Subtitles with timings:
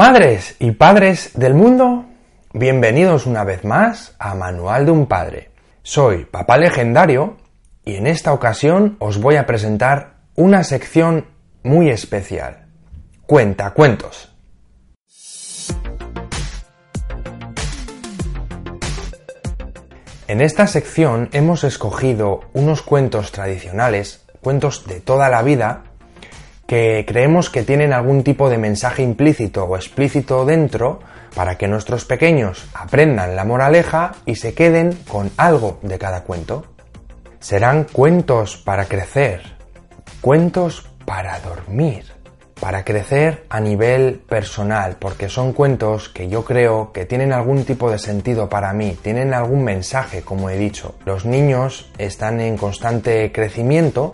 [0.00, 2.06] Madres y padres del mundo,
[2.54, 5.50] bienvenidos una vez más a Manual de un Padre.
[5.82, 7.36] Soy Papá Legendario
[7.84, 11.26] y en esta ocasión os voy a presentar una sección
[11.62, 12.64] muy especial.
[13.26, 14.34] Cuenta cuentos.
[20.28, 25.89] En esta sección hemos escogido unos cuentos tradicionales, cuentos de toda la vida,
[26.70, 31.00] que creemos que tienen algún tipo de mensaje implícito o explícito dentro
[31.34, 36.66] para que nuestros pequeños aprendan la moraleja y se queden con algo de cada cuento.
[37.40, 39.42] Serán cuentos para crecer,
[40.20, 42.04] cuentos para dormir,
[42.60, 47.90] para crecer a nivel personal, porque son cuentos que yo creo que tienen algún tipo
[47.90, 50.94] de sentido para mí, tienen algún mensaje, como he dicho.
[51.04, 54.12] Los niños están en constante crecimiento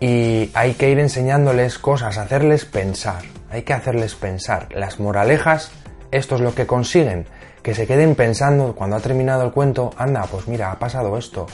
[0.00, 4.68] y hay que ir enseñándoles cosas, hacerles pensar, hay que hacerles pensar.
[4.74, 5.70] Las moralejas,
[6.10, 7.26] esto es lo que consiguen,
[7.62, 11.46] que se queden pensando cuando ha terminado el cuento, anda, pues mira, ha pasado esto.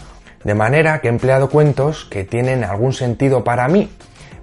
[0.44, 3.90] De manera que he empleado cuentos que tienen algún sentido para mí,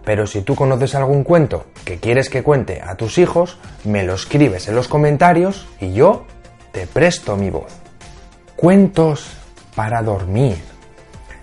[0.05, 4.13] pero si tú conoces algún cuento que quieres que cuente a tus hijos, me lo
[4.13, 6.25] escribes en los comentarios y yo
[6.71, 7.71] te presto mi voz.
[8.55, 9.29] Cuentos
[9.75, 10.57] para dormir.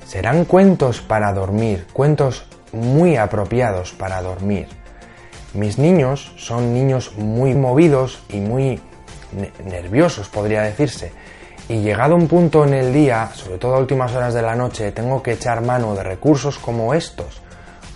[0.06, 4.68] Serán cuentos para dormir, cuentos muy apropiados para dormir.
[5.54, 8.80] Mis niños son niños muy movidos y muy
[9.64, 11.12] nerviosos, podría decirse.
[11.68, 14.92] Y llegado un punto en el día, sobre todo a últimas horas de la noche,
[14.92, 17.40] tengo que echar mano de recursos como estos.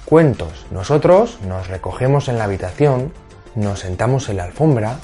[0.05, 0.67] Cuentos.
[0.73, 3.13] Nosotros nos recogemos en la habitación,
[3.55, 4.99] nos sentamos en la alfombra,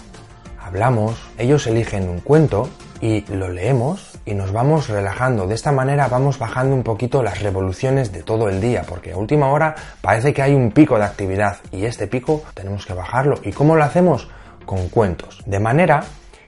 [0.60, 2.68] hablamos, ellos eligen un cuento
[3.00, 5.46] y lo leemos y nos vamos relajando.
[5.46, 9.16] De esta manera vamos bajando un poquito las revoluciones de todo el día, porque a
[9.16, 13.38] última hora parece que hay un pico de actividad y este pico tenemos que bajarlo.
[13.42, 14.28] ¿Y cómo lo hacemos?
[14.66, 15.42] Con cuentos.
[15.46, 16.04] De manera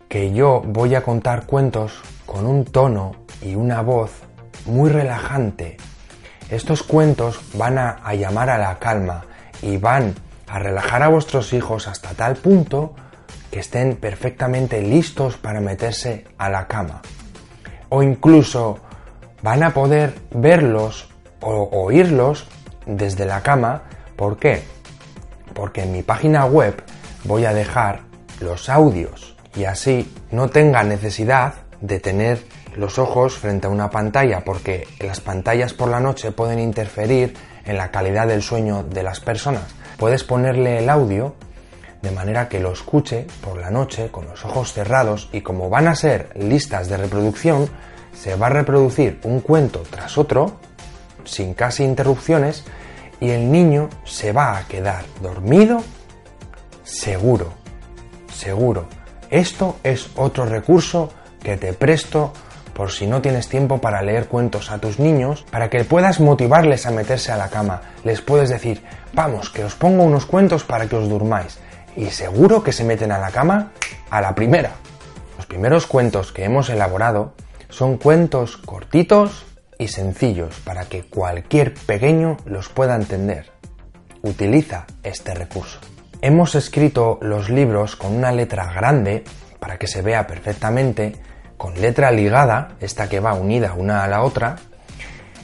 [0.08, 4.10] que yo voy a contar cuentos con un tono y una voz
[4.66, 5.76] muy relajante.
[6.50, 9.24] Estos cuentos van a, llamar a la calma
[9.62, 10.14] y van
[10.48, 12.94] a relajar a vuestros hijos hasta tal punto
[13.50, 17.03] que estén perfectamente listos para meterse a la cama.
[17.88, 18.78] O incluso
[19.43, 21.09] van a poder verlos
[21.41, 22.47] o oírlos
[22.87, 23.82] desde la cama.
[24.16, 24.62] ¿Por qué?
[25.54, 26.82] Porque en mi página web
[27.25, 28.00] voy a dejar
[28.41, 32.44] los audios y así no tenga necesidad de tener
[32.77, 37.34] los ojos frente a una pantalla porque las pantallas por la noche pueden interferir
[37.65, 39.75] en la calidad del sueño de las personas.
[39.97, 41.34] Puedes ponerle el audio
[42.03, 45.88] de manera que lo escuche por la noche con los ojos cerrados y como van
[45.88, 47.69] a ser listas de reproducción,
[48.12, 50.59] se va a reproducir un cuento tras otro,
[51.25, 52.64] sin casi interrupciones,
[53.20, 55.82] y el niño se va a quedar dormido
[56.84, 57.53] seguro,
[58.32, 58.86] seguro.
[59.30, 61.10] Esto es otro recurso
[61.42, 62.32] que te presto
[62.72, 66.86] por si no tienes tiempo para leer cuentos a tus niños, para que puedas motivarles
[66.86, 67.82] a meterse a la cama.
[68.04, 71.59] Les puedes decir, vamos, que os pongo unos cuentos para que os durmáis
[71.98, 73.72] y seguro que se meten a la cama
[74.09, 74.70] a la primera.
[75.36, 77.34] Los primeros cuentos que hemos elaborado
[77.69, 79.44] son cuentos cortitos
[79.78, 83.50] y sencillos para que cualquier pequeño los pueda entender.
[84.22, 85.81] Utiliza este recurso.
[86.22, 89.25] Hemos escrito los libros con una letra grande
[89.59, 91.16] para que se vea perfectamente,
[91.56, 94.56] con letra ligada, esta que va unida una a la otra,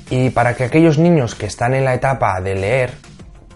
[0.09, 2.93] y para que aquellos niños que están en la etapa de leer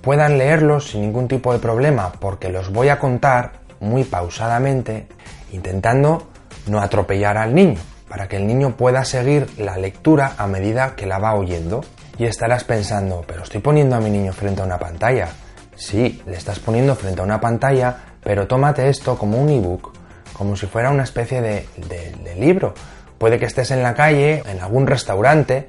[0.00, 5.06] puedan leerlos sin ningún tipo de problema, porque los voy a contar muy pausadamente,
[5.52, 6.28] intentando
[6.66, 7.78] no atropellar al niño,
[8.08, 11.84] para que el niño pueda seguir la lectura a medida que la va oyendo.
[12.18, 15.28] Y estarás pensando, pero estoy poniendo a mi niño frente a una pantalla.
[15.76, 19.92] Sí, le estás poniendo frente a una pantalla, pero tómate esto como un ebook,
[20.32, 22.74] como si fuera una especie de, de libro.
[23.18, 25.68] Puede que estés en la calle, en algún restaurante,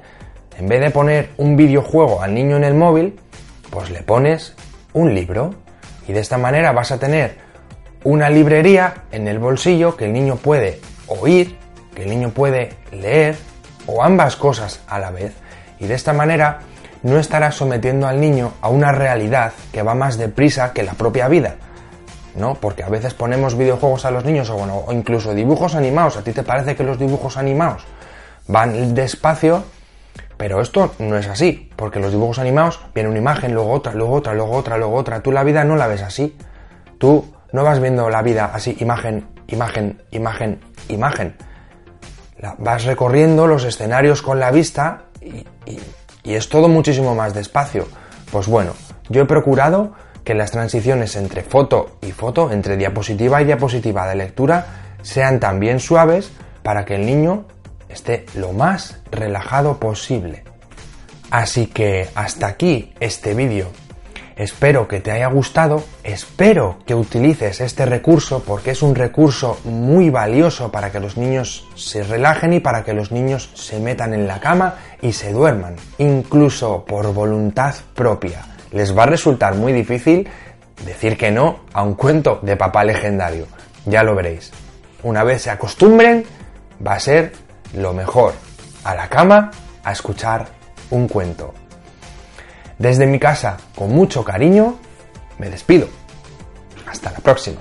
[0.58, 3.18] en vez de poner un videojuego al niño en el móvil,
[3.70, 4.54] pues le pones
[4.92, 5.54] un libro
[6.06, 7.38] y de esta manera vas a tener
[8.04, 11.58] una librería en el bolsillo que el niño puede oír,
[11.94, 13.36] que el niño puede leer
[13.86, 15.34] o ambas cosas a la vez
[15.78, 16.60] y de esta manera
[17.02, 21.28] no estarás sometiendo al niño a una realidad que va más deprisa que la propia
[21.28, 21.56] vida.
[22.36, 22.54] ¿No?
[22.54, 26.16] Porque a veces ponemos videojuegos a los niños o, bueno, o incluso dibujos animados.
[26.16, 27.82] ¿A ti te parece que los dibujos animados
[28.46, 29.64] van despacio
[30.40, 34.14] pero esto no es así, porque los dibujos animados viene una imagen, luego otra, luego
[34.14, 35.20] otra, luego otra, luego otra.
[35.20, 36.34] Tú la vida no la ves así.
[36.96, 41.36] Tú no vas viendo la vida así, imagen, imagen, imagen, imagen.
[42.56, 45.44] vas recorriendo los escenarios con la vista y,
[46.22, 47.86] y es todo muchísimo más despacio.
[48.32, 48.72] Pues bueno,
[49.10, 49.92] yo he procurado
[50.24, 55.80] que las transiciones entre foto y foto, entre diapositiva y diapositiva de lectura, sean también
[55.80, 56.32] suaves
[56.62, 57.44] para que el niño
[57.90, 60.44] esté lo más relajado posible.
[61.30, 63.68] Así que hasta aquí este vídeo.
[64.36, 70.08] Espero que te haya gustado, espero que utilices este recurso porque es un recurso muy
[70.08, 74.26] valioso para que los niños se relajen y para que los niños se metan en
[74.26, 78.40] la cama y se duerman, incluso por voluntad propia.
[78.72, 80.26] Les va a resultar muy difícil
[80.86, 83.46] decir que no a un cuento de papá legendario,
[83.84, 84.52] ya lo veréis.
[85.02, 86.24] Una vez se acostumbren,
[86.86, 87.32] va a ser
[87.74, 88.34] lo mejor.
[88.84, 89.50] A la cama
[89.84, 90.48] a escuchar
[90.90, 91.54] un cuento.
[92.78, 94.76] Desde mi casa, con mucho cariño,
[95.38, 95.88] me despido.
[96.86, 97.60] Hasta la próxima.